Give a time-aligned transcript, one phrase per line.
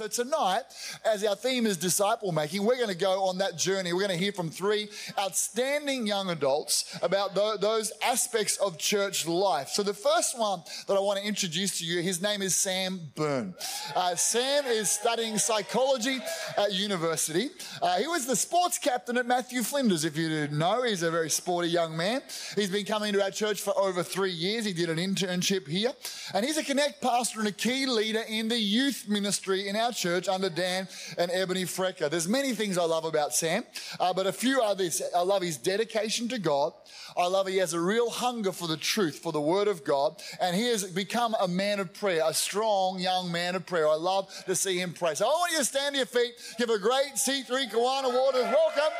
[0.00, 0.62] So tonight,
[1.04, 3.92] as our theme is disciple making, we're going to go on that journey.
[3.92, 4.88] We're going to hear from three
[5.18, 9.68] outstanding young adults about th- those aspects of church life.
[9.68, 13.12] So the first one that I want to introduce to you, his name is Sam
[13.14, 13.52] Byrne.
[13.94, 16.16] Uh, Sam is studying psychology
[16.56, 17.50] at university.
[17.82, 20.82] Uh, he was the sports captain at Matthew Flinders, if you didn't know.
[20.82, 22.22] He's a very sporty young man.
[22.56, 24.64] He's been coming to our church for over three years.
[24.64, 25.92] He did an internship here.
[26.32, 29.89] And he's a connect pastor and a key leader in the youth ministry in our
[29.92, 30.88] church under Dan
[31.18, 32.10] and Ebony Frecker.
[32.10, 33.64] There's many things I love about Sam,
[33.98, 35.02] uh, but a few are this.
[35.14, 36.72] I love his dedication to God.
[37.16, 40.20] I love he has a real hunger for the truth, for the word of God.
[40.40, 43.88] And he has become a man of prayer, a strong young man of prayer.
[43.88, 45.14] I love to see him pray.
[45.14, 48.44] So I want you to stand to your feet, give a great C3 Kawana Waters
[48.44, 48.92] welcome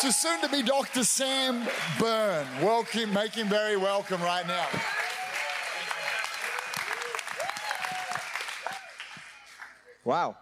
[0.00, 1.04] to soon to be Dr.
[1.04, 1.66] Sam
[1.98, 2.46] Byrne.
[2.60, 4.66] Welcome, make him very welcome right now.
[10.06, 10.36] Wow.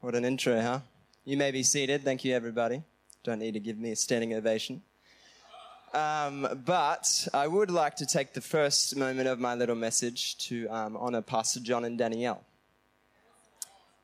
[0.00, 0.80] What an intro, huh?
[1.26, 2.02] You may be seated.
[2.02, 2.82] Thank you, everybody.
[3.22, 4.80] Don't need to give me a standing ovation.
[5.92, 10.66] Um, but I would like to take the first moment of my little message to
[10.68, 12.42] um, honor Pastor John and Danielle.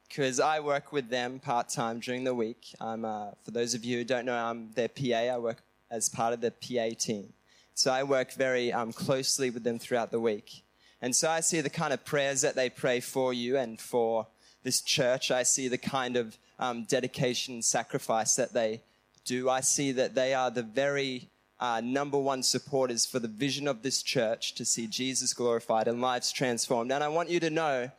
[0.07, 2.75] Because I work with them part time during the week.
[2.79, 5.33] Uh, for those of you who don't know, I'm their PA.
[5.35, 7.33] I work as part of the PA team.
[7.73, 10.65] So I work very um, closely with them throughout the week.
[11.01, 14.27] And so I see the kind of prayers that they pray for you and for
[14.67, 15.31] this church.
[15.31, 18.83] I see the kind of um, dedication and sacrifice that they
[19.25, 19.49] do.
[19.49, 23.83] I see that they are the very uh, number one supporters for the vision of
[23.83, 26.91] this church to see Jesus glorified and lives transformed.
[26.91, 27.93] And I want you to know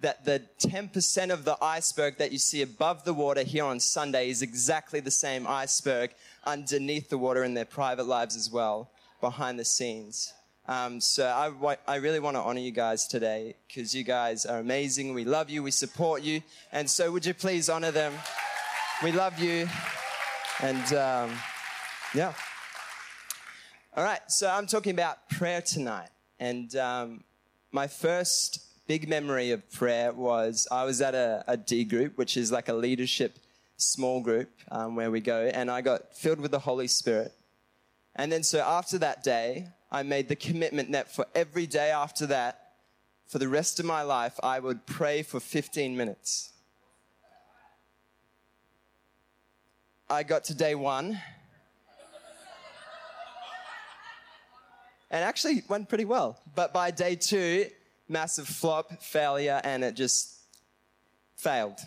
[0.00, 4.30] that the 10% of the iceberg that you see above the water here on Sunday
[4.30, 6.12] is exactly the same iceberg
[6.44, 10.32] underneath the water in their private lives as well, behind the scenes.
[10.68, 14.58] Um, so I, I really want to honor you guys today because you guys are
[14.58, 15.14] amazing.
[15.14, 15.62] We love you.
[15.62, 16.42] We support you.
[16.72, 18.12] And so would you please honor them?
[19.02, 19.68] We love you.
[20.60, 21.30] And um,
[22.14, 22.32] yeah.
[23.96, 24.20] All right.
[24.28, 26.08] So I'm talking about prayer tonight.
[26.40, 27.24] And um,
[27.70, 32.36] my first big memory of prayer was I was at a, a D group, which
[32.36, 33.38] is like a leadership
[33.76, 37.32] small group um, where we go, and I got filled with the Holy Spirit.
[38.14, 42.26] And then, so after that day, I made the commitment that for every day after
[42.26, 42.72] that,
[43.26, 46.52] for the rest of my life, I would pray for 15 minutes.
[50.08, 51.20] I got to day one.
[55.10, 56.40] And actually went pretty well.
[56.54, 57.66] But by day two,
[58.08, 60.36] massive flop, failure, and it just
[61.36, 61.78] failed.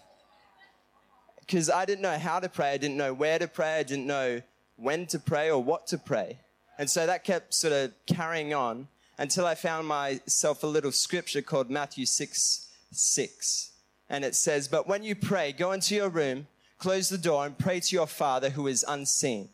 [1.40, 4.08] Because I didn't know how to pray, I didn't know where to pray, I didn't
[4.08, 4.42] know
[4.76, 6.40] when to pray or what to pray.
[6.80, 11.42] And so that kept sort of carrying on until I found myself a little scripture
[11.42, 13.72] called Matthew 6 6.
[14.10, 16.48] And it says, But when you pray, go into your room,
[16.80, 19.50] close the door, and pray to your Father who is unseen.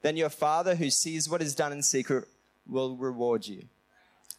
[0.00, 2.26] Then your Father who sees what is done in secret
[2.66, 3.64] will reward you.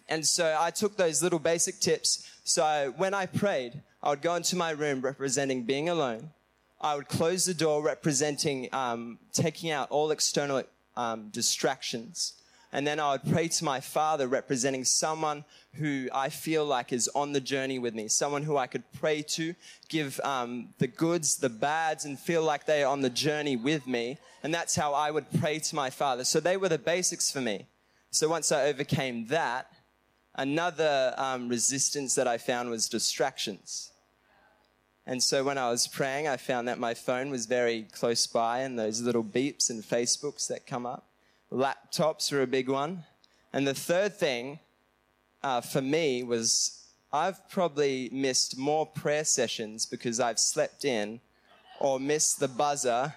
[0.10, 2.28] And so I took those little basic tips.
[2.44, 6.32] So when I prayed, I would go into my room representing being alone.
[6.82, 10.64] I would close the door representing um, taking out all external
[11.02, 12.34] um, distractions.
[12.74, 17.10] And then I would pray to my father, representing someone who I feel like is
[17.14, 19.56] on the journey with me, someone who I could pray to,
[19.90, 23.88] give um, the goods, the bads, and feel like they are on the journey with
[23.88, 24.18] me.
[24.44, 26.24] And that's how I would pray to my father.
[26.24, 27.68] So they were the basics for me.
[28.12, 29.72] So once I overcame that,
[30.36, 33.91] Another um, resistance that I found was distractions.
[35.06, 38.60] And so when I was praying, I found that my phone was very close by
[38.60, 41.08] and those little beeps and Facebooks that come up.
[41.52, 43.04] Laptops were a big one.
[43.52, 44.60] And the third thing
[45.44, 51.20] uh, for me was I've probably missed more prayer sessions because I've slept in
[51.80, 53.14] or missed the buzzer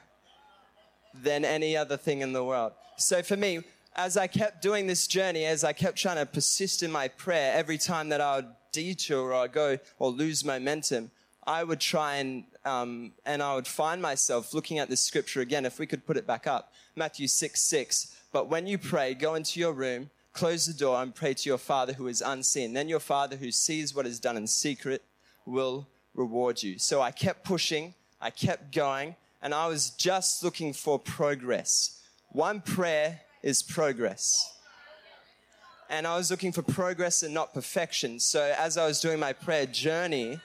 [1.14, 2.72] than any other thing in the world.
[2.96, 3.62] So for me,
[3.94, 7.52] as I kept doing this journey, as I kept trying to persist in my prayer,
[7.54, 11.12] every time that I would detour or go or lose momentum,
[11.46, 15.66] I would try and, um, and I would find myself looking at this scripture again,
[15.66, 16.72] if we could put it back up.
[16.96, 18.16] Matthew 6, 6.
[18.32, 21.58] But when you pray, go into your room, close the door and pray to your
[21.58, 22.72] Father who is unseen.
[22.72, 25.02] Then your Father who sees what is done in secret
[25.46, 26.78] will reward you.
[26.78, 32.00] So I kept pushing, I kept going, and I was just looking for progress.
[32.30, 34.50] One prayer is progress.
[35.90, 38.18] And I was looking for progress and not perfection.
[38.18, 40.40] So as I was doing my prayer journey,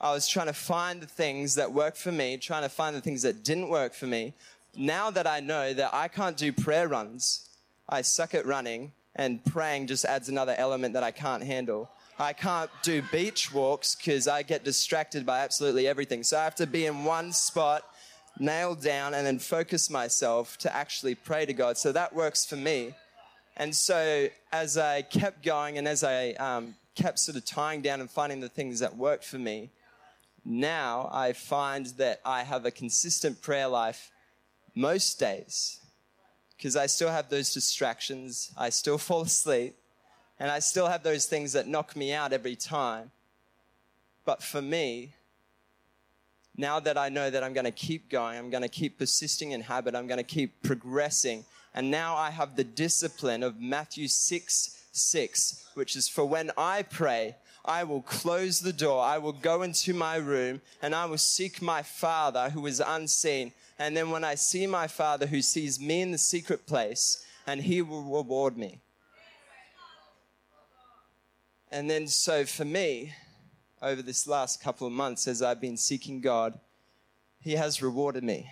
[0.00, 3.02] I was trying to find the things that worked for me, trying to find the
[3.02, 4.32] things that didn't work for me.
[4.74, 7.50] Now that I know that I can't do prayer runs,
[7.86, 11.90] I suck at running, and praying just adds another element that I can't handle.
[12.18, 16.22] I can't do beach walks because I get distracted by absolutely everything.
[16.22, 17.82] So I have to be in one spot,
[18.38, 21.76] nailed down, and then focus myself to actually pray to God.
[21.76, 22.94] So that works for me.
[23.56, 28.00] And so as I kept going and as I um, kept sort of tying down
[28.00, 29.70] and finding the things that worked for me,
[30.50, 34.10] now I find that I have a consistent prayer life
[34.74, 35.80] most days
[36.56, 38.52] because I still have those distractions.
[38.58, 39.76] I still fall asleep
[40.38, 43.10] and I still have those things that knock me out every time.
[44.24, 45.14] But for me,
[46.56, 49.52] now that I know that I'm going to keep going, I'm going to keep persisting
[49.52, 51.44] in habit, I'm going to keep progressing.
[51.74, 56.82] And now I have the discipline of Matthew 6 6, which is for when I
[56.82, 57.36] pray,
[57.70, 61.62] I will close the door, I will go into my room, and I will seek
[61.62, 63.52] my Father who is unseen.
[63.78, 67.60] And then when I see my Father who sees me in the secret place, and
[67.60, 68.80] he will reward me.
[71.70, 73.14] And then, so for me,
[73.80, 76.58] over this last couple of months, as I've been seeking God,
[77.40, 78.50] He has rewarded me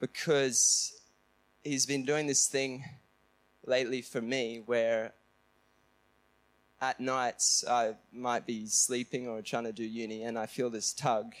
[0.00, 0.98] because
[1.62, 2.82] He's been doing this thing
[3.66, 5.12] lately for me where
[6.80, 10.92] at nights I might be sleeping or trying to do uni and I feel this
[10.92, 11.34] tug.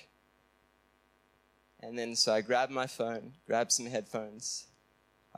[1.80, 4.66] And then so I grab my phone, grab some headphones,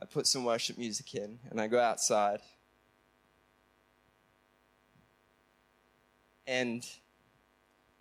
[0.01, 2.39] I put some worship music in, and I go outside.
[6.47, 6.83] And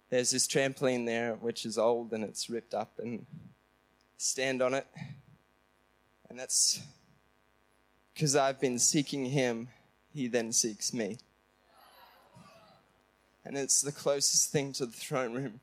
[0.08, 3.26] there's this trampoline there which is old and it's ripped up and
[4.16, 4.86] stand on it.
[6.30, 6.80] And that's
[8.14, 9.68] because I've been seeking him,
[10.12, 11.18] he then seeks me.
[13.44, 15.60] And it's the closest thing to the throne room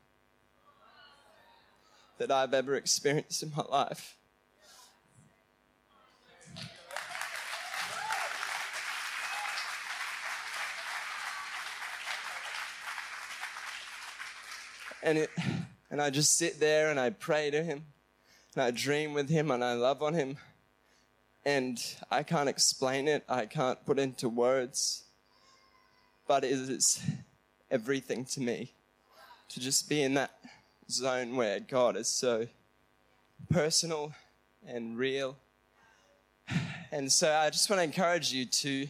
[2.18, 4.16] that I've ever experienced in my life.
[15.02, 15.30] And it
[15.90, 17.86] and I just sit there and I pray to him
[18.54, 20.36] and I dream with him and I love on him.
[21.46, 21.78] And
[22.10, 25.04] I can't explain it, I can't put into words,
[26.26, 27.00] but it is
[27.70, 28.72] everything to me
[29.48, 30.30] to just be in that
[30.90, 32.46] zone where God is so
[33.50, 34.12] personal
[34.66, 35.36] and real.
[36.90, 38.86] And so I just want to encourage you to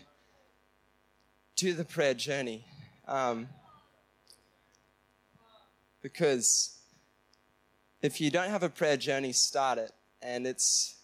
[1.56, 2.64] do the prayer journey.
[3.06, 3.48] Um,
[6.02, 6.78] because
[8.02, 9.90] if you don't have a prayer journey, start it.
[10.22, 10.94] And it's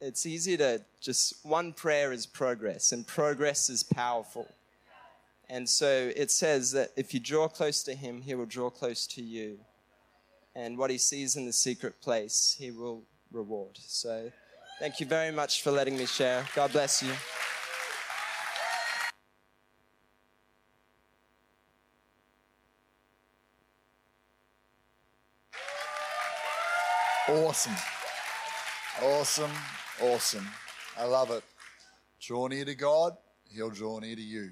[0.00, 4.46] it's easy to just one prayer is progress, and progress is powerful.
[5.48, 9.06] And so it says that if you draw close to Him, He will draw close
[9.08, 9.58] to you.
[10.54, 13.78] And what He sees in the secret place, He will reward.
[13.78, 14.30] So
[14.78, 16.46] thank you very much for letting me share.
[16.54, 17.12] God bless you.
[27.26, 27.76] Awesome.
[29.02, 29.50] Awesome.
[30.02, 30.48] Awesome.
[30.98, 31.42] I love it.
[32.20, 33.16] Draw near to God,
[33.50, 34.50] He'll draw near to you.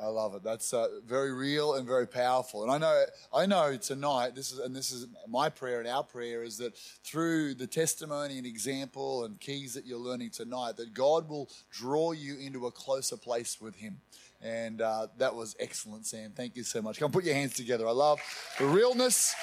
[0.00, 0.44] I love it.
[0.44, 2.62] That's uh, very real and very powerful.
[2.62, 3.04] And I know,
[3.34, 6.76] I know tonight, this is, and this is my prayer and our prayer is that
[7.02, 12.12] through the testimony and example and keys that you're learning tonight, that God will draw
[12.12, 14.00] you into a closer place with Him.
[14.40, 16.30] And uh, that was excellent, Sam.
[16.30, 17.00] Thank you so much.
[17.00, 17.88] Come put your hands together.
[17.88, 18.20] I love
[18.58, 19.34] the realness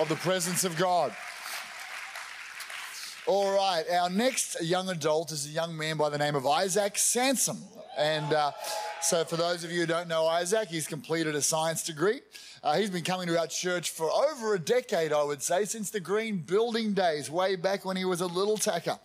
[0.00, 1.14] of the presence of God.
[3.28, 6.98] All right, our next young adult is a young man by the name of Isaac
[6.98, 7.58] Sansom.
[7.96, 8.50] And uh,
[9.00, 12.22] so, for those of you who don't know Isaac, he's completed a science degree.
[12.64, 15.90] Uh, he's been coming to our church for over a decade, I would say, since
[15.90, 18.98] the green building days, way back when he was a little tacker.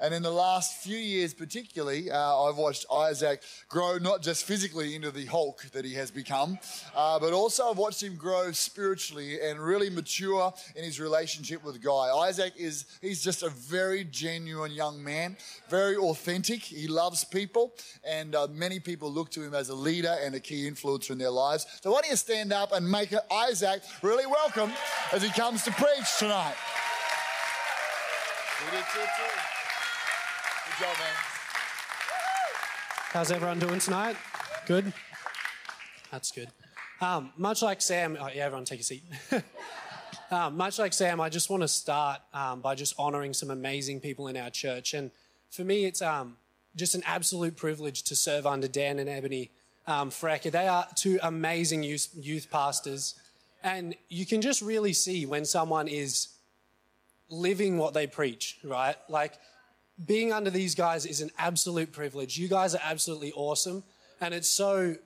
[0.00, 4.94] And in the last few years, particularly, uh, I've watched Isaac grow not just physically
[4.94, 6.58] into the Hulk that he has become,
[6.94, 11.82] uh, but also I've watched him grow spiritually and really mature in his relationship with
[11.82, 11.90] Guy.
[11.90, 15.36] Isaac is, he's just a very genuine young man,
[15.68, 16.62] very authentic.
[16.62, 17.74] He loves people,
[18.04, 21.18] and uh, many people look to him as a leader and a key influencer in
[21.18, 21.66] their lives.
[21.82, 24.72] So why don't you stand up and make Isaac really welcome
[25.12, 26.54] as he comes to preach tonight?
[30.78, 31.08] Job, man.
[33.10, 34.16] How's everyone doing tonight?
[34.64, 34.92] Good?
[36.12, 36.48] That's good.
[37.00, 39.02] Um, much like Sam, oh, yeah, everyone take a seat.
[40.30, 43.98] um, much like Sam, I just want to start um, by just honoring some amazing
[43.98, 44.94] people in our church.
[44.94, 45.10] And
[45.50, 46.36] for me, it's um,
[46.76, 49.50] just an absolute privilege to serve under Dan and Ebony
[49.88, 50.52] um, Frecker.
[50.52, 53.16] They are two amazing youth, youth pastors.
[53.64, 56.28] And you can just really see when someone is
[57.30, 58.94] living what they preach, right?
[59.08, 59.40] Like,
[60.06, 62.38] being under these guys is an absolute privilege.
[62.38, 63.82] You guys are absolutely awesome.
[64.20, 64.96] And it's so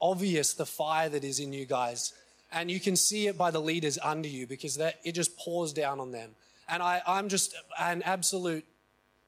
[0.00, 2.14] obvious the fire that is in you guys.
[2.52, 5.72] And you can see it by the leaders under you because that, it just pours
[5.72, 6.30] down on them.
[6.68, 8.64] And I, I'm just an absolute,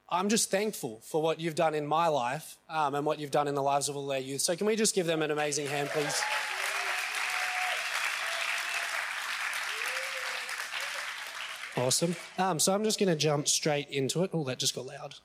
[0.09, 3.47] I'm just thankful for what you've done in my life um, and what you've done
[3.47, 4.41] in the lives of all their youth.
[4.41, 6.21] So can we just give them an amazing hand, please?
[11.83, 12.15] Awesome.
[12.37, 14.29] Um, so I'm just going to jump straight into it.
[14.31, 15.15] Oh, that just got loud.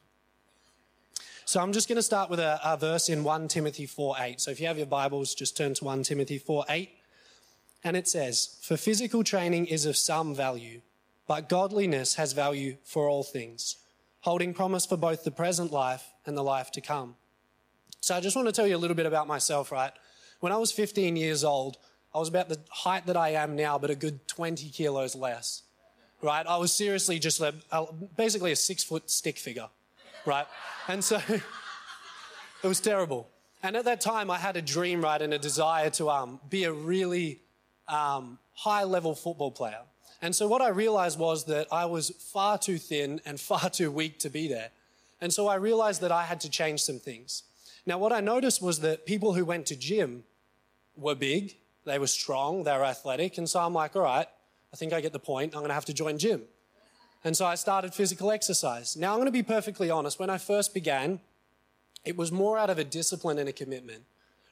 [1.44, 4.40] So I'm just going to start with a, a, verse in 1 Timothy 4 8.
[4.40, 6.90] So if you have your Bibles, just turn to 1 Timothy 4 8.
[7.84, 10.80] And it says, For physical training is of some value,
[11.28, 13.76] but godliness has value for all things,
[14.22, 17.14] holding promise for both the present life and the life to come.
[18.00, 19.92] So I just want to tell you a little bit about myself, right?
[20.40, 21.76] When I was 15 years old,
[22.12, 25.62] I was about the height that I am now, but a good 20 kilos less
[26.22, 26.46] right?
[26.46, 29.68] I was seriously just a, a, basically a six foot stick figure,
[30.26, 30.46] right?
[30.88, 31.42] And so it
[32.66, 33.28] was terrible.
[33.62, 36.64] And at that time, I had a dream, right, and a desire to um, be
[36.64, 37.40] a really
[37.88, 39.80] um, high level football player.
[40.22, 43.90] And so what I realized was that I was far too thin and far too
[43.90, 44.70] weak to be there.
[45.20, 47.42] And so I realized that I had to change some things.
[47.86, 50.24] Now, what I noticed was that people who went to gym
[50.96, 53.38] were big, they were strong, they were athletic.
[53.38, 54.28] And so I'm like, all right,
[54.72, 55.54] I think I get the point.
[55.54, 56.42] I'm going to have to join gym.
[57.24, 58.96] And so I started physical exercise.
[58.96, 60.18] Now, I'm going to be perfectly honest.
[60.18, 61.20] When I first began,
[62.04, 64.04] it was more out of a discipline and a commitment,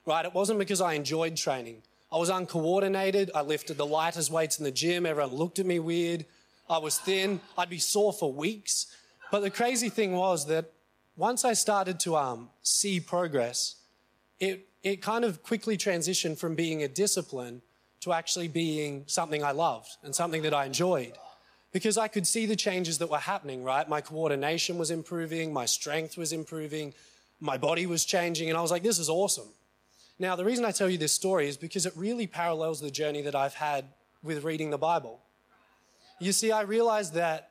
[0.05, 0.25] right?
[0.25, 1.83] It wasn't because I enjoyed training.
[2.11, 3.31] I was uncoordinated.
[3.35, 5.07] I lifted the lightest weights in the gym.
[5.07, 6.25] Everyone looked at me weird.
[6.69, 7.41] I was thin.
[7.57, 8.87] I'd be sore for weeks.
[9.31, 10.73] But the crazy thing was that
[11.17, 13.77] once I started to um, see progress,
[14.39, 17.63] it, it kind of quickly transitioned from being a discipline
[18.01, 21.13] to actually being something I loved and something that I enjoyed.
[21.73, 23.89] Because I could see the changes that were happening, right?
[23.89, 26.95] My coordination was improving, my strength was improving,
[27.41, 29.49] my body was changing, and I was like, this is awesome.
[30.19, 33.23] Now, the reason I tell you this story is because it really parallels the journey
[33.23, 33.85] that I've had
[34.23, 35.21] with reading the Bible.
[36.19, 37.51] You see, I realized that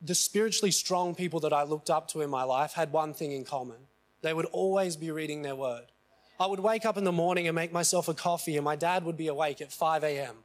[0.00, 3.32] the spiritually strong people that I looked up to in my life had one thing
[3.32, 3.76] in common
[4.22, 5.89] they would always be reading their word.
[6.40, 9.04] I would wake up in the morning and make myself a coffee, and my dad
[9.04, 10.36] would be awake at 5 a.m.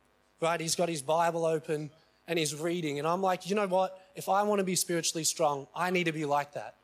[0.42, 0.60] Right?
[0.60, 1.90] He's got his Bible open
[2.28, 3.00] and he's reading.
[3.00, 3.98] And I'm like, you know what?
[4.14, 6.76] If I want to be spiritually strong, I need to be like that.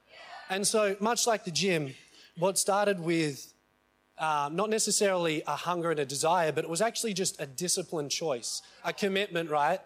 [0.50, 1.94] And so, much like the gym,
[2.38, 3.53] what started with
[4.18, 8.12] um, not necessarily a hunger and a desire, but it was actually just a disciplined
[8.12, 9.82] choice, a commitment, right?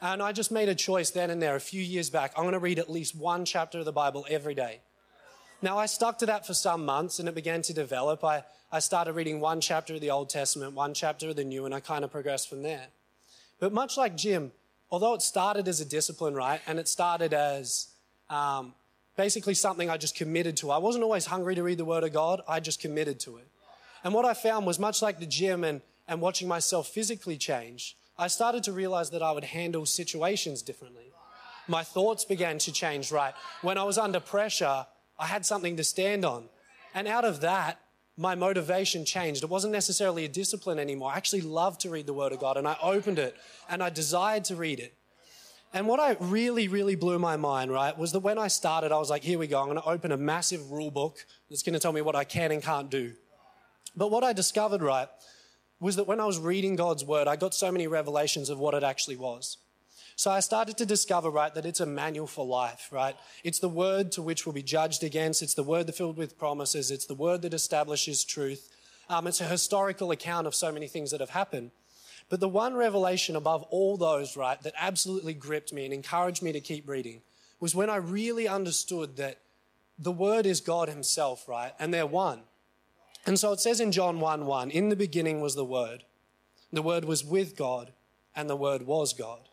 [0.00, 2.32] And I just made a choice then and there a few years back.
[2.36, 4.82] I'm going to read at least one chapter of the Bible every day.
[5.60, 8.22] Now, I stuck to that for some months and it began to develop.
[8.22, 11.64] I, I started reading one chapter of the Old Testament, one chapter of the New,
[11.64, 12.86] and I kind of progressed from there.
[13.58, 14.52] But much like gym,
[14.90, 17.88] although it started as a discipline, right, and it started as
[18.30, 18.72] um,
[19.16, 22.12] basically something I just committed to, I wasn't always hungry to read the Word of
[22.12, 23.48] God, I just committed to it.
[24.04, 27.96] And what I found was much like the gym and, and watching myself physically change,
[28.16, 31.12] I started to realize that I would handle situations differently.
[31.66, 33.34] My thoughts began to change, right?
[33.62, 34.86] When I was under pressure,
[35.18, 36.48] I had something to stand on.
[36.94, 37.80] And out of that,
[38.16, 39.44] my motivation changed.
[39.44, 41.12] It wasn't necessarily a discipline anymore.
[41.12, 43.36] I actually loved to read the Word of God and I opened it
[43.68, 44.94] and I desired to read it.
[45.72, 48.98] And what I really, really blew my mind, right, was that when I started, I
[48.98, 49.60] was like, here we go.
[49.60, 52.24] I'm going to open a massive rule book that's going to tell me what I
[52.24, 53.12] can and can't do.
[53.94, 55.08] But what I discovered, right,
[55.78, 58.74] was that when I was reading God's Word, I got so many revelations of what
[58.74, 59.58] it actually was.
[60.18, 63.14] So I started to discover, right, that it's a manual for life, right?
[63.44, 65.42] It's the word to which we'll be judged against.
[65.42, 66.90] It's the word that filled with promises.
[66.90, 68.68] It's the word that establishes truth.
[69.08, 71.70] Um, it's a historical account of so many things that have happened.
[72.28, 76.50] But the one revelation above all those, right, that absolutely gripped me and encouraged me
[76.50, 77.22] to keep reading
[77.60, 79.38] was when I really understood that
[80.00, 81.74] the Word is God Himself, right?
[81.78, 82.40] And they're one.
[83.24, 86.02] And so it says in John 1 1, in the beginning was the Word.
[86.72, 87.92] The Word was with God,
[88.34, 89.47] and the Word was God.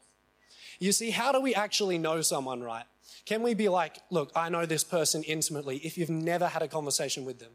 [0.80, 2.86] You see, how do we actually know someone right?
[3.26, 6.68] Can we be like, look, I know this person intimately if you've never had a
[6.68, 7.52] conversation with them?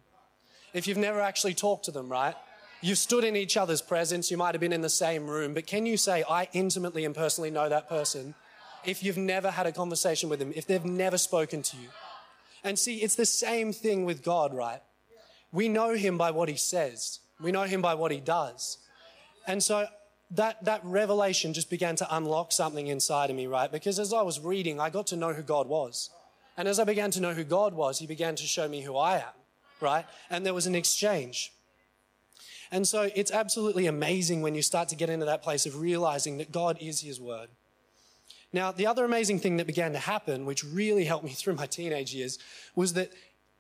[0.72, 2.34] If you've never actually talked to them, right?
[2.80, 5.66] You've stood in each other's presence, you might have been in the same room, but
[5.66, 8.34] can you say, I intimately and personally know that person
[8.84, 11.88] if you've never had a conversation with them, if they've never spoken to you?
[12.64, 14.80] And see, it's the same thing with God, right?
[15.52, 18.78] We know him by what he says, we know him by what he does.
[19.46, 19.86] And so
[20.32, 23.70] that, that revelation just began to unlock something inside of me, right?
[23.70, 26.10] Because as I was reading, I got to know who God was.
[26.56, 28.96] And as I began to know who God was, He began to show me who
[28.96, 29.34] I am,
[29.80, 30.06] right?
[30.28, 31.52] And there was an exchange.
[32.70, 36.38] And so it's absolutely amazing when you start to get into that place of realizing
[36.38, 37.48] that God is His Word.
[38.52, 41.66] Now, the other amazing thing that began to happen, which really helped me through my
[41.66, 42.38] teenage years,
[42.76, 43.10] was that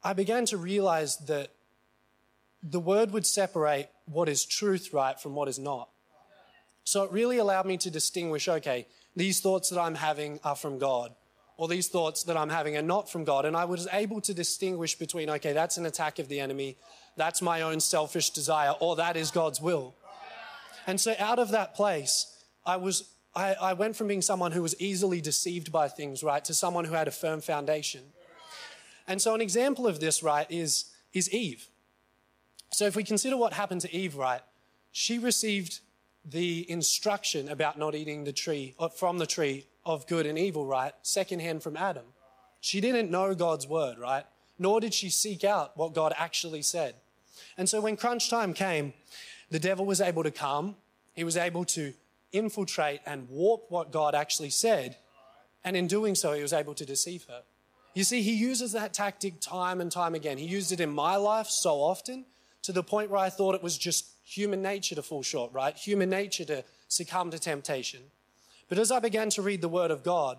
[0.02, 1.50] I began to realize that
[2.62, 5.88] the word would separate what is truth, right, from what is not.
[6.84, 10.78] So it really allowed me to distinguish okay, these thoughts that I'm having are from
[10.78, 11.14] God,
[11.56, 13.44] or these thoughts that I'm having are not from God.
[13.44, 16.76] And I was able to distinguish between, okay, that's an attack of the enemy,
[17.16, 19.94] that's my own selfish desire, or that is God's will.
[20.86, 24.62] And so out of that place, I was I, I went from being someone who
[24.62, 28.02] was easily deceived by things, right, to someone who had a firm foundation.
[29.06, 31.68] And so an example of this, right, is, is Eve.
[32.72, 34.40] So if we consider what happened to Eve, right,
[34.92, 35.80] she received
[36.24, 40.66] the instruction about not eating the tree uh, from the tree of good and evil,
[40.66, 42.04] right, secondhand from Adam.
[42.60, 44.24] She didn't know God's word, right?
[44.58, 46.94] Nor did she seek out what God actually said.
[47.56, 48.92] And so when crunch time came,
[49.50, 50.76] the devil was able to come.
[51.14, 51.94] He was able to
[52.32, 54.96] infiltrate and warp what God actually said.
[55.64, 57.42] And in doing so, he was able to deceive her.
[57.94, 60.38] You see, he uses that tactic time and time again.
[60.38, 62.26] He used it in my life so often
[62.62, 65.76] to the point where I thought it was just human nature to fall short, right?
[65.76, 68.00] Human nature to succumb to temptation.
[68.68, 70.38] But as I began to read the Word of God,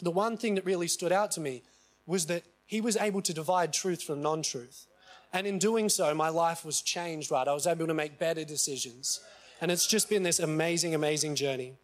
[0.00, 1.62] the one thing that really stood out to me
[2.06, 4.86] was that he was able to divide truth from non truth.
[5.32, 7.46] And in doing so, my life was changed, right?
[7.46, 9.20] I was able to make better decisions.
[9.60, 11.74] And it's just been this amazing, amazing journey.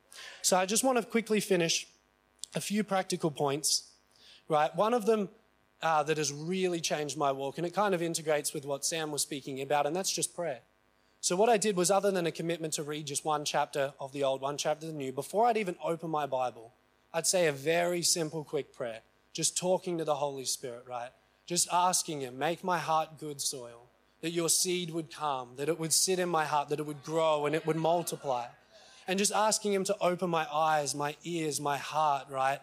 [0.42, 1.86] So I just want to quickly finish
[2.54, 3.90] a few practical points,
[4.48, 4.74] right?
[4.76, 5.28] One of them
[5.82, 9.10] uh, that has really changed my walk, and it kind of integrates with what Sam
[9.10, 10.60] was speaking about, and that's just prayer.
[11.20, 14.12] So what I did was, other than a commitment to read just one chapter of
[14.12, 16.72] the old, one chapter of the new, before I'd even open my Bible,
[17.12, 19.00] I'd say a very simple, quick prayer,
[19.32, 21.10] just talking to the Holy Spirit, right?
[21.46, 25.78] Just asking Him, make my heart good soil that your seed would come, that it
[25.80, 28.46] would sit in my heart, that it would grow and it would multiply.
[29.08, 32.60] And just asking Him to open my eyes, my ears, my heart, right?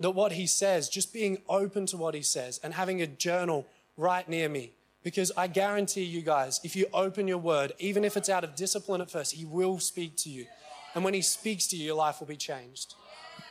[0.00, 3.66] That what He says, just being open to what He says and having a journal
[3.96, 4.72] right near me.
[5.02, 8.54] Because I guarantee you guys, if you open your word, even if it's out of
[8.54, 10.46] discipline at first, He will speak to you.
[10.94, 12.94] And when He speaks to you, your life will be changed.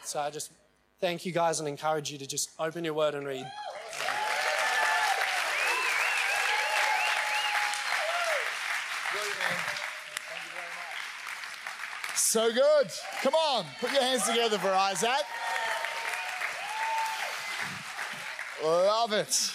[0.04, 0.52] So I just
[1.00, 3.46] thank you guys and encourage you to just open your word and read.
[12.16, 12.92] So good.
[13.24, 15.26] Come on, put your hands together for Isaac.
[18.64, 19.54] Love it.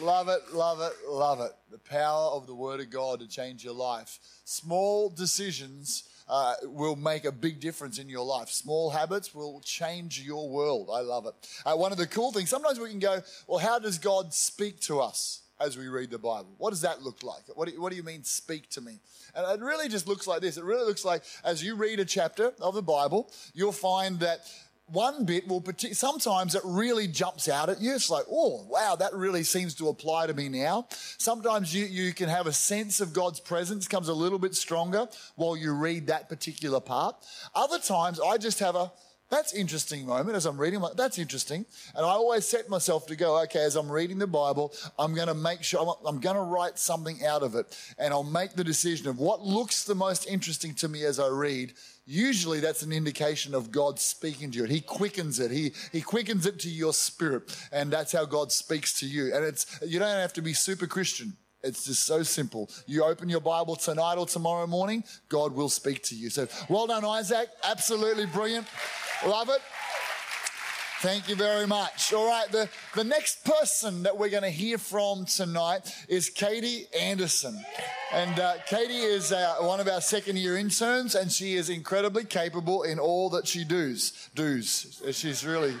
[0.00, 1.52] Love it, love it, love it.
[1.70, 4.18] The power of the Word of God to change your life.
[4.44, 8.50] Small decisions uh, will make a big difference in your life.
[8.50, 10.90] Small habits will change your world.
[10.92, 11.34] I love it.
[11.64, 14.80] Uh, one of the cool things, sometimes we can go, well, how does God speak
[14.80, 16.54] to us as we read the Bible?
[16.58, 17.44] What does that look like?
[17.54, 18.98] What do you, what do you mean, speak to me?
[19.34, 20.58] And it really just looks like this.
[20.58, 24.40] It really looks like as you read a chapter of the Bible, you'll find that
[24.88, 27.94] one bit will sometimes it really jumps out at you.
[27.94, 30.86] It's like, oh, wow, that really seems to apply to me now.
[31.18, 35.08] Sometimes you, you can have a sense of God's presence comes a little bit stronger
[35.34, 37.16] while you read that particular part.
[37.54, 38.92] Other times I just have a,
[39.28, 40.80] that's interesting moment as I'm reading.
[40.80, 41.66] Like, that's interesting.
[41.94, 45.26] And I always set myself to go, okay, as I'm reading the Bible, I'm going
[45.26, 47.76] to make sure, I'm, I'm going to write something out of it.
[47.98, 51.28] And I'll make the decision of what looks the most interesting to me as I
[51.28, 51.74] read.
[52.06, 54.64] Usually that's an indication of God speaking to you.
[54.64, 55.50] He quickens it.
[55.50, 57.56] He, he quickens it to your spirit.
[57.72, 59.34] And that's how God speaks to you.
[59.34, 61.32] And it's, you don't have to be super Christian.
[61.64, 62.70] It's just so simple.
[62.86, 66.30] You open your Bible tonight or tomorrow morning, God will speak to you.
[66.30, 67.48] So well done, Isaac.
[67.64, 68.68] Absolutely brilliant.
[69.24, 69.62] Love it.
[71.00, 72.12] Thank you very much.
[72.12, 76.86] All right, the, the next person that we're going to hear from tonight is Katie
[76.98, 77.62] Anderson.
[78.12, 82.24] And uh, Katie is uh, one of our second year interns, and she is incredibly
[82.24, 84.30] capable in all that she does.
[84.34, 85.02] Does.
[85.12, 85.74] She's really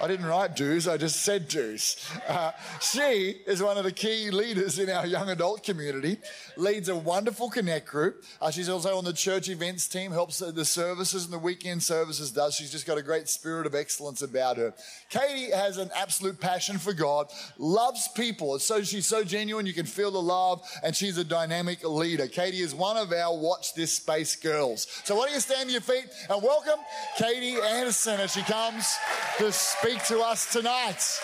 [0.00, 1.96] I didn't write dues, I just said dues.
[2.26, 6.16] Uh, she is one of the key leaders in our young adult community,
[6.56, 8.24] leads a wonderful connect group.
[8.40, 12.32] Uh, she's also on the church events team, helps the services and the weekend services
[12.32, 12.54] does.
[12.54, 14.72] She's just got a great spirit of excellence about her.
[15.10, 18.58] Katie has an absolute passion for God, loves people.
[18.58, 22.26] So she's so genuine, you can feel the love, and she's a dynamic leader.
[22.28, 24.86] Katie is one of our Watch This Space girls.
[25.04, 26.80] So why don't you stand to your feet and welcome
[27.18, 28.96] Katie Anderson as she comes
[29.38, 31.20] to speak speak to us tonight.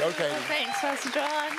[0.00, 0.34] Okay.
[0.48, 1.52] Thanks, Pastor John.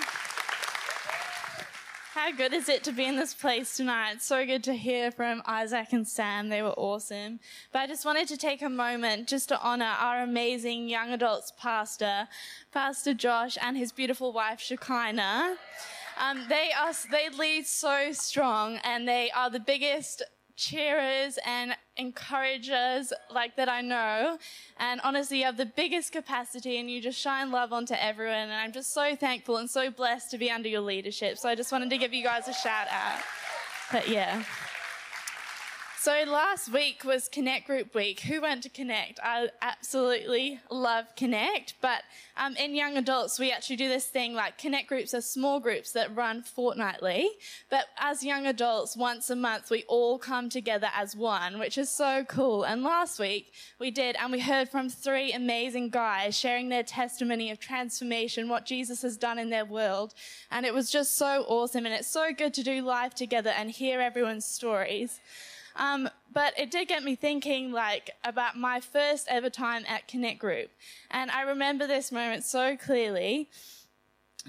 [2.14, 4.22] How good is it to be in this place tonight?
[4.22, 6.50] So good to hear from Isaac and Sam.
[6.50, 7.40] They were awesome.
[7.72, 11.54] But I just wanted to take a moment just to honor our amazing young adults
[11.58, 12.28] pastor,
[12.74, 15.56] Pastor Josh, and his beautiful wife, Shekinah.
[16.20, 20.24] Um, they are, they lead so strong and they are the biggest
[20.58, 24.38] cheerers and encouragers like that I know.
[24.78, 28.36] And honestly, you have the biggest capacity and you just shine love onto everyone.
[28.36, 31.38] And I'm just so thankful and so blessed to be under your leadership.
[31.38, 33.20] So I just wanted to give you guys a shout out.
[33.92, 34.44] But yeah.
[36.04, 38.20] So last week was Connect Group Week.
[38.20, 39.22] Who went to Connect?
[39.24, 42.02] I absolutely love Connect, but
[42.36, 45.94] um, in young adults, we actually do this thing like Connect groups are small groups
[45.94, 47.30] that run fortnightly.
[47.70, 51.90] But as young adults, once a month, we all come together as one, which is
[51.90, 52.64] so cool.
[52.66, 57.50] And last week we did, and we heard from three amazing guys sharing their testimony
[57.50, 60.14] of transformation, what Jesus has done in their world.
[60.52, 61.86] And it was just so awesome.
[61.86, 65.22] And it's so good to do life together and hear everyone's stories.
[65.76, 70.40] Um, but it did get me thinking, like, about my first ever time at Connect
[70.40, 70.70] Group.
[71.12, 73.50] And I remember this moment so clearly.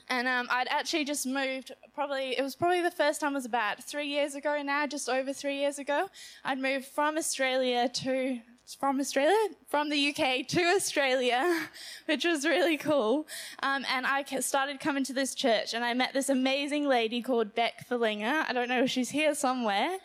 [0.09, 3.83] And um, I'd actually just moved, probably, it was probably the first time was about
[3.85, 6.09] three years ago now, just over three years ago.
[6.45, 8.41] I'd moved from Australia to
[8.79, 9.37] from Australia,
[9.69, 11.69] from the UK to Australia,
[12.07, 13.27] which was really cool.
[13.63, 17.55] Um, and I started coming to this church, and I met this amazing lady called
[17.55, 18.45] Beck Verlinger.
[18.49, 19.99] I don't know if she's here somewhere,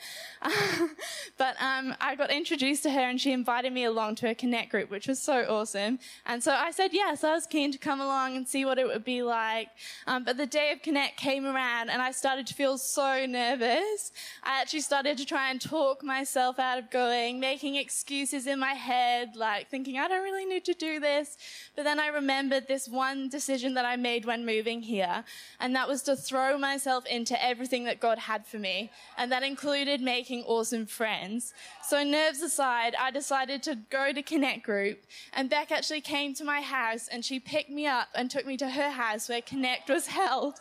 [1.38, 4.70] but um, I got introduced to her, and she invited me along to a Connect
[4.72, 6.00] group, which was so awesome.
[6.26, 8.88] And so I said yes, I was keen to come along and see what it
[8.88, 9.70] would be like.
[10.08, 14.12] Um, but the day of Connect came around, and I started to feel so nervous.
[14.44, 18.74] I actually started to try and talk myself out of going, making excuses in my
[18.74, 21.38] head, like thinking, I don't really need to do this.
[21.76, 25.24] But then I remembered this one decision that I made when moving here,
[25.60, 28.92] and that was to throw myself into everything that God had for me.
[29.18, 31.54] And that included making awesome friends.
[31.84, 36.44] So, nerves aside, I decided to go to Connect Group, and Beck actually came to
[36.44, 39.90] my house and she picked me up and took me to her house where Connect
[39.90, 40.60] was held.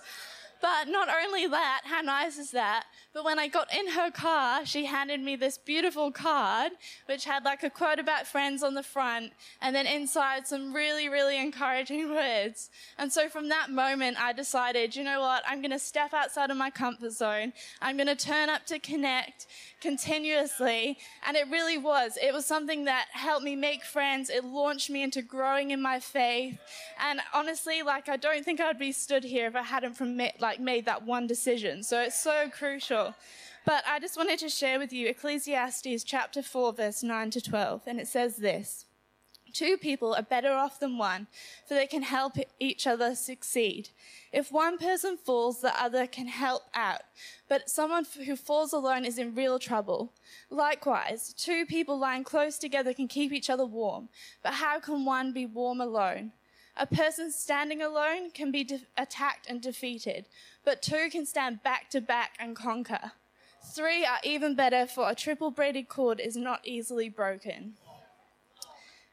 [0.61, 2.87] But not only that, how nice is that?
[3.15, 6.73] But when I got in her car, she handed me this beautiful card,
[7.07, 11.09] which had like a quote about friends on the front, and then inside some really,
[11.09, 12.71] really encouraging words.
[12.99, 15.43] And so from that moment, I decided, you know what?
[15.47, 17.53] I'm going to step outside of my comfort zone.
[17.81, 19.47] I'm going to turn up to connect
[19.81, 20.99] continuously.
[21.27, 22.19] And it really was.
[22.21, 24.31] It was something that helped me make friends.
[24.31, 26.59] It launched me into growing in my faith.
[26.99, 30.61] And honestly, like, I don't think I'd be stood here if I hadn't from like
[30.61, 31.83] made that one decision.
[31.83, 33.15] So it's so crucial.
[33.65, 37.83] But I just wanted to share with you Ecclesiastes chapter 4, verse 9 to 12.
[37.87, 38.87] And it says this.
[39.53, 41.27] Two people are better off than one,
[41.67, 43.91] for they can help each other succeed.
[44.33, 47.03] If one person falls, the other can help out.
[47.49, 50.13] But someone who falls alone is in real trouble.
[50.51, 54.09] Likewise, two people lying close together can keep each other warm.
[54.43, 56.33] But how can one be warm alone?
[56.77, 60.27] A person standing alone can be de- attacked and defeated,
[60.65, 63.13] but two can stand back to back and conquer.
[63.75, 67.75] Three are even better, for a triple braided cord is not easily broken.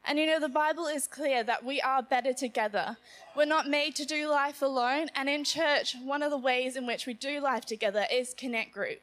[0.08, 2.96] And you know, the Bible is clear that we are better together.
[3.34, 5.08] We're not made to do life alone.
[5.16, 8.72] And in church, one of the ways in which we do life together is Connect
[8.72, 9.00] Group.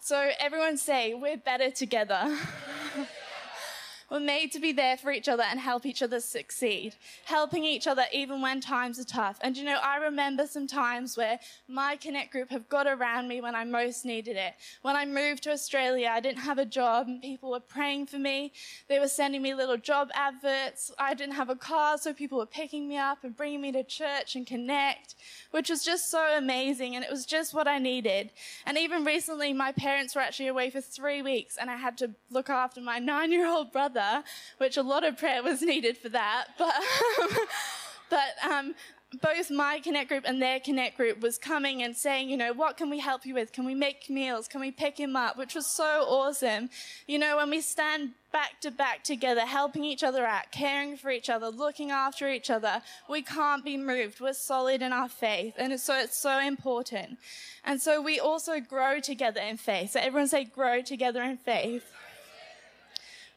[0.00, 2.38] So everyone say, we're better together.
[4.10, 7.88] We're made to be there for each other and help each other succeed, helping each
[7.88, 9.38] other even when times are tough.
[9.40, 13.40] And you know, I remember some times where my Connect group have got around me
[13.40, 14.54] when I most needed it.
[14.82, 18.18] When I moved to Australia, I didn't have a job and people were praying for
[18.18, 18.52] me.
[18.88, 20.92] They were sending me little job adverts.
[20.98, 23.82] I didn't have a car, so people were picking me up and bringing me to
[23.82, 25.16] church and Connect,
[25.50, 26.94] which was just so amazing.
[26.94, 28.30] And it was just what I needed.
[28.64, 32.12] And even recently, my parents were actually away for three weeks and I had to
[32.30, 33.95] look after my nine year old brother
[34.58, 36.46] which a lot of prayer was needed for that.
[38.08, 38.74] But, but um,
[39.22, 42.76] both my connect group and their connect group was coming and saying, you know, what
[42.76, 43.52] can we help you with?
[43.52, 44.48] Can we make meals?
[44.48, 45.36] Can we pick him up?
[45.38, 46.70] Which was so awesome.
[47.06, 51.10] You know, when we stand back to back together, helping each other out, caring for
[51.10, 54.20] each other, looking after each other, we can't be moved.
[54.20, 55.54] We're solid in our faith.
[55.56, 57.18] And so it's so important.
[57.64, 59.92] And so we also grow together in faith.
[59.92, 61.84] So everyone say grow together in faith.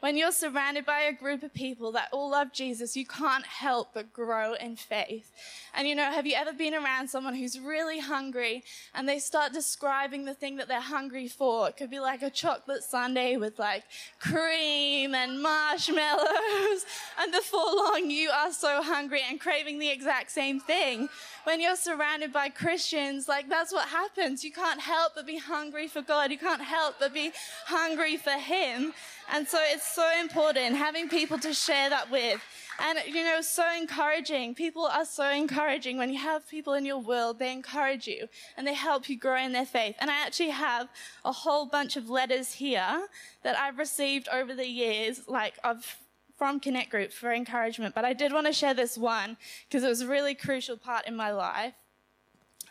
[0.00, 3.92] When you're surrounded by a group of people that all love Jesus, you can't help
[3.92, 5.30] but grow in faith.
[5.74, 9.52] And you know, have you ever been around someone who's really hungry and they start
[9.52, 11.68] describing the thing that they're hungry for?
[11.68, 13.84] It could be like a chocolate sundae with like
[14.18, 16.86] cream and marshmallows.
[17.20, 21.10] And before long, you are so hungry and craving the exact same thing.
[21.44, 24.44] When you're surrounded by Christians, like that's what happens.
[24.44, 26.30] You can't help but be hungry for God.
[26.30, 27.32] You can't help but be
[27.66, 28.92] hungry for Him.
[29.32, 32.40] And so it's so important having people to share that with.
[32.78, 34.54] And, you know, so encouraging.
[34.54, 35.98] People are so encouraging.
[35.98, 39.36] When you have people in your world, they encourage you and they help you grow
[39.36, 39.96] in their faith.
[40.00, 40.88] And I actually have
[41.24, 43.06] a whole bunch of letters here
[43.42, 45.96] that I've received over the years, like of
[46.40, 47.94] from Connect Group for encouragement.
[47.94, 49.36] But I did want to share this one
[49.68, 51.74] because it was a really crucial part in my life.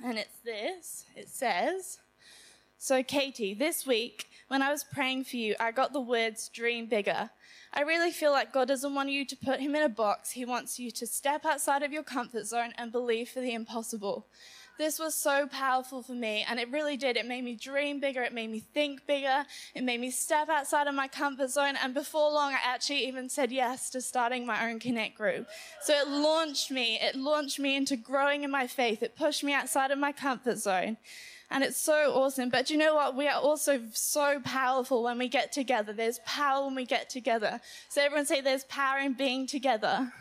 [0.03, 1.05] And it's this.
[1.15, 1.99] It says,
[2.79, 6.87] So, Katie, this week when I was praying for you, I got the words dream
[6.87, 7.29] bigger.
[7.71, 10.31] I really feel like God doesn't want you to put him in a box.
[10.31, 14.25] He wants you to step outside of your comfort zone and believe for the impossible.
[14.79, 17.17] This was so powerful for me, and it really did.
[17.17, 19.43] It made me dream bigger, it made me think bigger,
[19.75, 21.75] it made me step outside of my comfort zone.
[21.83, 25.47] And before long, I actually even said yes to starting my own Connect group.
[25.81, 29.53] So it launched me, it launched me into growing in my faith, it pushed me
[29.53, 30.95] outside of my comfort zone.
[31.51, 32.49] And it's so awesome.
[32.49, 33.17] But you know what?
[33.17, 35.91] We are also so powerful when we get together.
[35.91, 37.59] There's power when we get together.
[37.89, 40.13] So everyone say there's power in being together.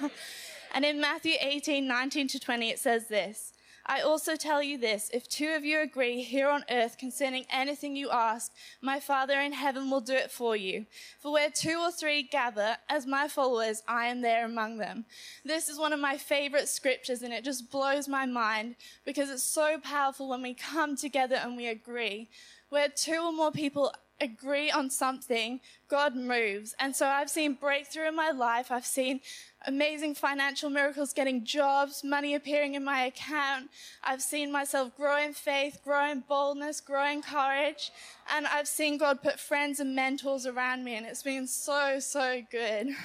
[0.74, 3.51] and in Matthew 18, 19 to 20, it says this.
[3.84, 7.96] I also tell you this if two of you agree here on earth concerning anything
[7.96, 10.86] you ask, my Father in heaven will do it for you.
[11.20, 15.04] For where two or three gather as my followers, I am there among them.
[15.44, 19.42] This is one of my favorite scriptures, and it just blows my mind because it's
[19.42, 22.28] so powerful when we come together and we agree.
[22.68, 23.92] Where two or more people
[24.22, 26.74] agree on something, God moves.
[26.78, 28.70] And so I've seen breakthrough in my life.
[28.70, 29.20] I've seen
[29.66, 33.70] amazing financial miracles, getting jobs, money appearing in my account.
[34.02, 37.90] I've seen myself grow in faith, grow in boldness, grow in courage.
[38.34, 42.42] And I've seen God put friends and mentors around me, and it's been so, so
[42.50, 42.88] good.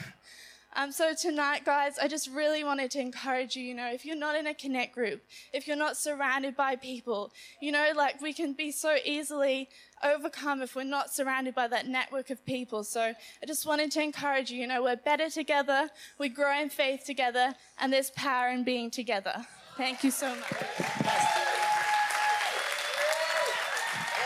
[0.75, 3.63] Um, so tonight, guys, I just really wanted to encourage you.
[3.63, 7.31] You know, if you're not in a connect group, if you're not surrounded by people,
[7.61, 9.69] you know, like we can be so easily
[10.03, 12.83] overcome if we're not surrounded by that network of people.
[12.83, 14.59] So I just wanted to encourage you.
[14.59, 18.91] You know, we're better together, we grow in faith together, and there's power in being
[18.91, 19.45] together.
[19.77, 20.53] Thank you so much.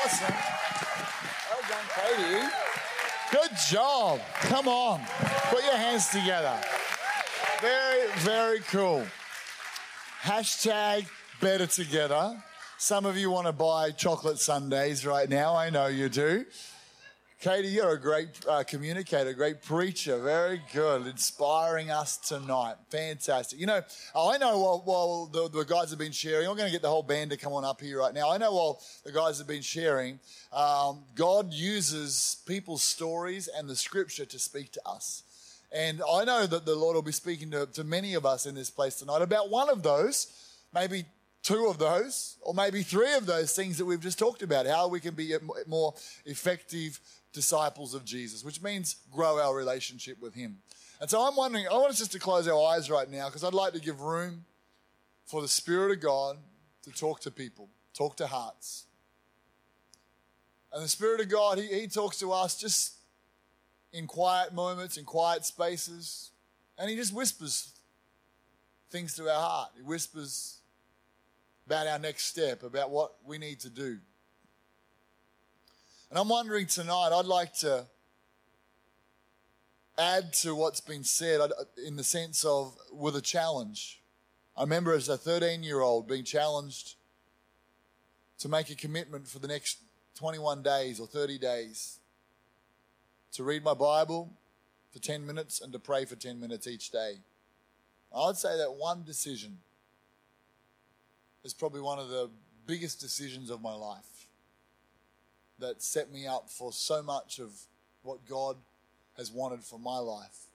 [0.03, 0.35] Awesome.
[1.49, 2.60] Well done, Katie.
[3.31, 4.19] Good job.
[4.41, 5.01] Come on.
[5.49, 6.59] Put your hands together.
[7.61, 9.05] Very, very cool.
[10.21, 11.07] Hashtag
[11.39, 12.43] better together.
[12.77, 15.55] Some of you want to buy chocolate sundaes right now.
[15.55, 16.45] I know you do.
[17.41, 20.19] Katie, you're a great uh, communicator, great preacher.
[20.19, 21.07] Very good.
[21.07, 22.75] Inspiring us tonight.
[22.91, 23.59] Fantastic.
[23.59, 23.81] You know,
[24.15, 26.89] I know while, while the, the, guys have been sharing, I'm going to get the
[26.89, 28.29] whole band to come on up here right now.
[28.29, 30.19] I know while the guys have been sharing,
[30.53, 35.23] um, God uses people's stories and the scripture to speak to us.
[35.71, 38.53] And I know that the Lord will be speaking to, to many of us in
[38.53, 40.27] this place tonight about one of those,
[40.75, 41.05] maybe
[41.41, 44.87] two of those, or maybe three of those things that we've just talked about, how
[44.87, 45.33] we can be
[45.67, 46.99] more effective
[47.33, 50.57] disciples of Jesus, which means grow our relationship with Him.
[50.99, 53.43] And so I'm wondering, I want us just to close our eyes right now because
[53.43, 54.45] I'd like to give room
[55.25, 56.37] for the Spirit of God
[56.83, 58.85] to talk to people, talk to hearts.
[60.73, 62.95] And the Spirit of God, He, he talks to us just
[63.93, 66.31] in quiet moments, in quiet spaces,
[66.77, 67.71] and He just whispers
[68.89, 69.71] things to our heart.
[69.75, 70.57] He whispers
[71.65, 73.99] about our next step, about what we need to do.
[76.11, 77.85] And I'm wondering tonight, I'd like to
[79.97, 81.47] add to what's been said uh,
[81.87, 84.01] in the sense of with a challenge.
[84.57, 86.95] I remember as a 13 year old being challenged
[88.39, 89.77] to make a commitment for the next
[90.15, 91.99] 21 days or 30 days
[93.31, 94.33] to read my Bible
[94.91, 97.19] for 10 minutes and to pray for 10 minutes each day.
[98.13, 99.59] I'd say that one decision
[101.45, 102.29] is probably one of the
[102.67, 104.20] biggest decisions of my life
[105.61, 107.51] that set me up for so much of
[108.03, 108.57] what God
[109.17, 110.47] has wanted for my life.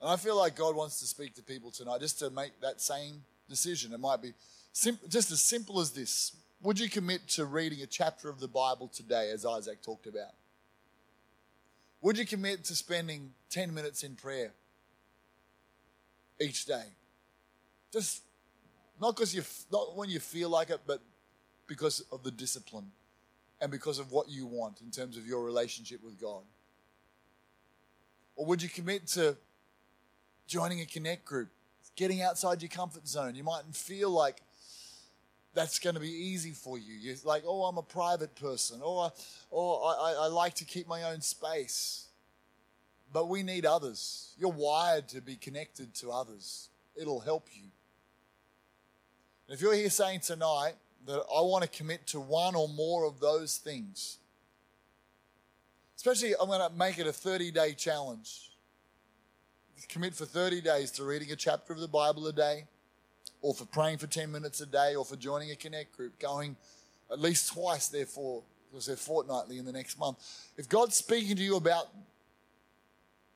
[0.00, 2.80] And I feel like God wants to speak to people tonight just to make that
[2.80, 3.92] same decision.
[3.92, 4.32] It might be
[4.72, 6.34] sim- just as simple as this.
[6.62, 10.32] Would you commit to reading a chapter of the Bible today, as Isaac talked about?
[12.02, 14.52] Would you commit to spending 10 minutes in prayer
[16.40, 16.84] each day?
[17.92, 18.22] Just
[19.00, 21.02] not because you not when you feel like it, but
[21.70, 22.90] because of the discipline
[23.60, 26.42] and because of what you want in terms of your relationship with God?
[28.34, 29.36] Or would you commit to
[30.48, 31.48] joining a connect group,
[31.94, 33.36] getting outside your comfort zone?
[33.36, 34.42] You mightn't feel like
[35.54, 36.92] that's going to be easy for you.
[36.92, 39.12] You're like, oh, I'm a private person, oh, or,
[39.50, 42.08] or oh, I, I like to keep my own space.
[43.12, 44.34] but we need others.
[44.38, 47.64] You're wired to be connected to others, it'll help you.
[49.46, 50.74] And if you're here saying tonight
[51.06, 54.18] that I want to commit to one or more of those things,
[55.96, 58.46] especially I'm going to make it a 30 day challenge.
[59.88, 62.64] Commit for 30 days to reading a chapter of the Bible a day,
[63.40, 66.54] or for praying for 10 minutes a day, or for joining a connect group, going
[67.10, 70.18] at least twice, therefore, because they're fortnightly in the next month.
[70.56, 71.88] If God's speaking to you about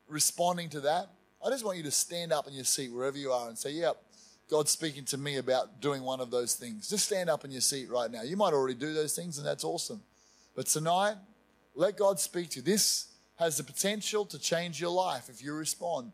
[0.06, 1.08] responding to that,
[1.44, 3.72] I just want you to stand up in your seat wherever you are and say,
[3.72, 3.96] Yep,
[4.50, 6.88] God's speaking to me about doing one of those things.
[6.88, 8.22] Just stand up in your seat right now.
[8.22, 10.02] You might already do those things, and that's awesome.
[10.54, 11.16] But tonight,
[11.74, 12.62] let God speak to you.
[12.62, 16.12] This has the potential to change your life if you respond.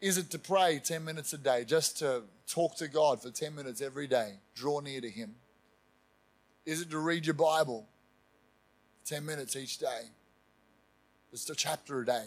[0.00, 3.54] Is it to pray 10 minutes a day, just to talk to God for 10
[3.54, 5.34] minutes every day, draw near to Him?
[6.66, 7.86] Is it to read your Bible
[9.04, 10.02] 10 minutes each day?
[11.30, 12.24] Just a chapter a day.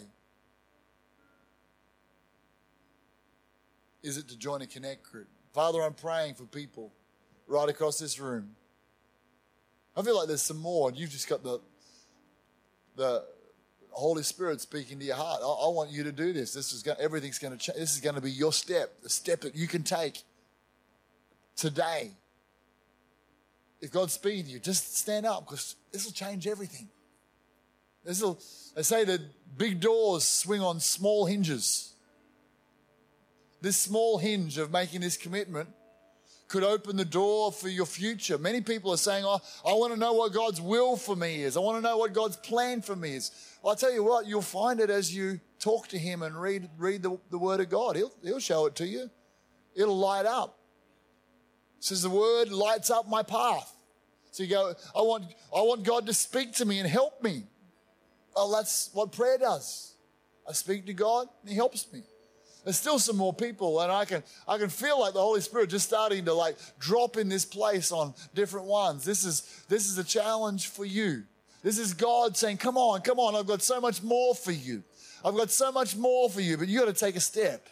[4.04, 5.28] Is it to join a connect group?
[5.54, 6.92] Father, I'm praying for people
[7.46, 8.50] right across this room.
[9.96, 11.60] I feel like there's some more, and you've just got the
[12.96, 13.24] the
[13.90, 15.40] Holy Spirit speaking to your heart.
[15.42, 16.52] I, I want you to do this.
[16.52, 17.78] This is going, everything's going to change.
[17.78, 20.22] This is going to be your step, the step that you can take
[21.56, 22.10] today.
[23.80, 26.88] If God's speaking to you, just stand up because this will change everything.
[28.04, 28.38] This will.
[28.76, 29.20] They say that
[29.56, 31.93] big doors swing on small hinges.
[33.64, 35.70] This small hinge of making this commitment
[36.48, 38.36] could open the door for your future.
[38.36, 41.56] Many people are saying, Oh, I want to know what God's will for me is.
[41.56, 43.30] I want to know what God's plan for me is.
[43.62, 46.68] Well, I'll tell you what, you'll find it as you talk to Him and read,
[46.76, 47.96] read the, the Word of God.
[47.96, 49.08] He'll, he'll show it to you,
[49.74, 50.58] it'll light up.
[51.78, 53.74] It says the Word lights up my path.
[54.30, 55.24] So you go, I want,
[55.56, 57.44] I want God to speak to me and help me.
[58.36, 59.94] Well, that's what prayer does.
[60.46, 62.02] I speak to God and He helps me.
[62.64, 65.68] There's still some more people, and I can I can feel like the Holy Spirit
[65.68, 69.04] just starting to like drop in this place on different ones.
[69.04, 71.24] This is this is a challenge for you.
[71.62, 73.36] This is God saying, "Come on, come on!
[73.36, 74.82] I've got so much more for you.
[75.22, 77.68] I've got so much more for you, but you got to take a step."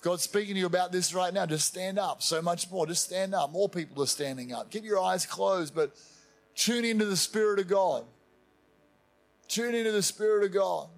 [0.00, 1.46] God's speaking to you about this right now.
[1.46, 2.22] Just stand up.
[2.22, 2.86] So much more.
[2.86, 3.52] Just stand up.
[3.52, 4.68] More people are standing up.
[4.72, 5.94] Keep your eyes closed, but
[6.56, 8.04] tune into the Spirit of God.
[9.46, 10.88] Tune into the Spirit of God.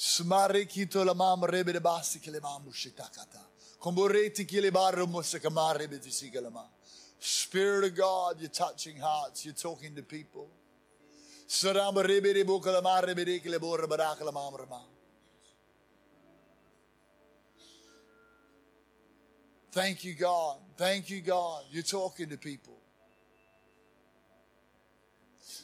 [0.00, 3.44] Smariki to la mam rebe de basi ke le mam shitakata.
[3.78, 6.64] Komboreti ke le barro mosakamare betisigalama.
[7.18, 10.48] Spirit of God, you're touching hearts, you're talking to people.
[11.46, 14.80] Saramba rebe de bokalama rebe de ke le borra barakala mam rama.
[19.70, 20.56] Thank you, God.
[20.78, 21.64] Thank you, God.
[21.70, 22.78] You're talking to people.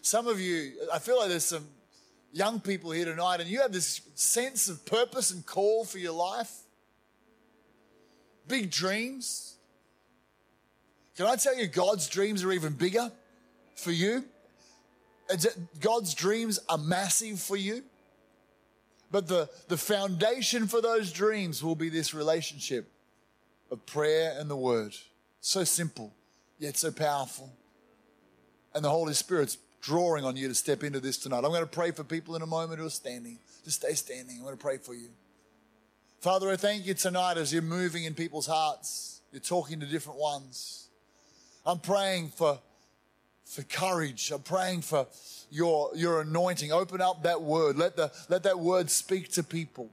[0.02, 1.66] Some of you, I feel like there's some
[2.36, 6.12] young people here tonight and you have this sense of purpose and call for your
[6.12, 6.52] life.
[8.46, 9.56] Big dreams.
[11.16, 13.10] Can I tell you, God's dreams are even bigger
[13.74, 14.24] for you?
[15.80, 17.82] God's dreams are massive for you.
[19.10, 22.90] But the, the foundation for those dreams will be this relationship
[23.70, 24.94] of prayer and the word.
[25.40, 26.12] So simple,
[26.58, 27.50] yet so powerful.
[28.74, 31.38] And the Holy Spirit's drawing on you to step into this tonight.
[31.38, 33.38] I'm going to pray for people in a moment who are standing.
[33.64, 34.36] Just stay standing.
[34.36, 35.08] I'm going to pray for you.
[36.20, 39.20] Father, I thank you tonight as you're moving in people's hearts.
[39.32, 40.88] You're talking to different ones.
[41.64, 42.58] I'm praying for,
[43.44, 44.30] for courage.
[44.30, 45.06] I'm praying for
[45.50, 46.72] your, your anointing.
[46.72, 47.76] Open up that word.
[47.76, 49.90] Let, the, let that word speak to people.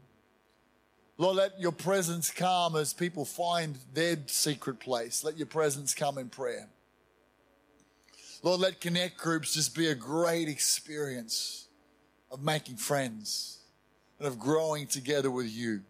[1.18, 5.24] Lord, let your presence come as people find their secret place.
[5.24, 6.68] Let your presence come in prayer.
[8.44, 11.70] Lord, let connect groups just be a great experience
[12.30, 13.60] of making friends
[14.20, 15.82] and of growing together with you.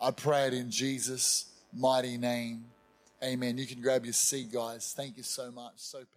[0.00, 2.64] I pray it in Jesus' mighty name.
[3.22, 3.58] Amen.
[3.58, 4.94] You can grab your seat, guys.
[4.96, 5.74] Thank you so much.
[5.76, 6.10] So powerful.